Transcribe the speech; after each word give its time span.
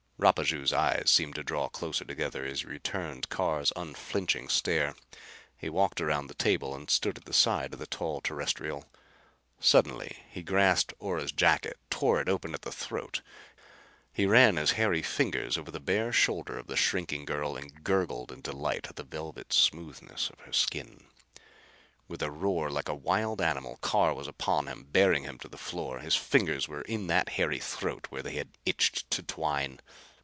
Rapaju's 0.23 0.71
eyes 0.71 1.09
seemed 1.09 1.33
to 1.33 1.43
draw 1.43 1.67
closer 1.67 2.05
together 2.05 2.45
as 2.45 2.59
he 2.61 2.67
returned 2.67 3.29
Carr's 3.29 3.73
unflinching 3.75 4.49
stare. 4.49 4.93
He 5.57 5.67
walked 5.67 5.99
around 5.99 6.27
the 6.27 6.35
table 6.35 6.75
and 6.75 6.91
stood 6.91 7.17
at 7.17 7.25
the 7.25 7.33
side 7.33 7.73
of 7.73 7.79
the 7.79 7.87
tall 7.87 8.21
Terrestrial. 8.21 8.85
Suddenly 9.59 10.23
he 10.29 10.43
grasped 10.43 10.93
Ora's 10.99 11.31
jacket, 11.31 11.79
tore 11.89 12.21
it 12.21 12.29
open 12.29 12.53
at 12.53 12.61
the 12.61 12.71
throat. 12.71 13.23
He 14.13 14.27
ran 14.27 14.57
his 14.57 14.73
hairy 14.73 15.01
fingers 15.01 15.57
over 15.57 15.71
the 15.71 15.79
bare 15.79 16.13
shoulder 16.13 16.59
of 16.59 16.67
the 16.67 16.77
shrinking 16.77 17.25
girl 17.25 17.57
and 17.57 17.83
gurgled 17.83 18.29
his 18.29 18.41
delight 18.41 18.89
at 18.89 18.97
the 18.97 19.03
velvet 19.03 19.51
smoothness 19.51 20.29
of 20.29 20.41
her 20.41 20.53
skin. 20.53 21.07
With 22.07 22.21
a 22.21 22.29
roar 22.29 22.69
like 22.69 22.89
a 22.89 22.93
wild 22.93 23.41
animal 23.41 23.77
Carr 23.77 24.13
was 24.13 24.27
upon 24.27 24.67
him, 24.67 24.83
bearing 24.83 25.23
him 25.23 25.39
to 25.39 25.47
the 25.47 25.57
floor. 25.57 25.97
His 25.97 26.15
fingers 26.15 26.67
were 26.67 26.81
in 26.83 27.07
that 27.07 27.29
hairy 27.29 27.59
throat, 27.59 28.05
where 28.11 28.21
they 28.21 28.35
had 28.35 28.49
itched 28.67 29.09
to 29.09 29.23
twine. 29.23 29.79